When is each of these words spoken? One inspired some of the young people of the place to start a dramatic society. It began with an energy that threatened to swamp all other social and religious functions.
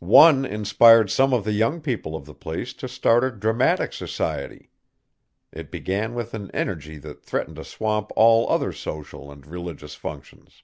One 0.00 0.44
inspired 0.44 1.08
some 1.10 1.32
of 1.32 1.44
the 1.44 1.52
young 1.54 1.80
people 1.80 2.14
of 2.14 2.26
the 2.26 2.34
place 2.34 2.74
to 2.74 2.86
start 2.88 3.24
a 3.24 3.30
dramatic 3.30 3.94
society. 3.94 4.68
It 5.50 5.70
began 5.70 6.12
with 6.12 6.34
an 6.34 6.50
energy 6.50 6.98
that 6.98 7.22
threatened 7.24 7.56
to 7.56 7.64
swamp 7.64 8.10
all 8.14 8.46
other 8.50 8.74
social 8.74 9.32
and 9.32 9.46
religious 9.46 9.94
functions. 9.94 10.62